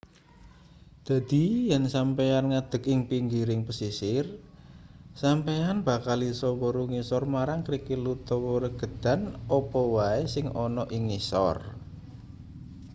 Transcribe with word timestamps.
dadi 1.07 1.45
yen 1.69 1.83
sampeyan 1.95 2.45
ngadeg 2.51 2.83
ing 2.93 2.99
pinggiring 3.09 3.61
pesisir 3.67 4.25
sampeyan 5.21 5.77
bakal 5.87 6.19
isa 6.31 6.49
weruh 6.59 6.87
ngisor 6.91 7.23
marang 7.35 7.61
krikil 7.67 8.01
utawa 8.15 8.53
regedan 8.65 9.21
apa 9.59 9.81
wae 9.95 10.21
sing 10.33 10.45
ana 10.65 10.83
ing 10.95 11.03
ngisor 11.09 11.57